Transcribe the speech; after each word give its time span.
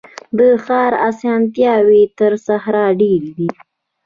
د 0.37 0.39
ښار 0.63 0.93
اسانتیاوي 1.09 2.03
تر 2.19 2.31
صحرا 2.45 2.85
ډیري 2.99 3.29
دي. 3.37 3.49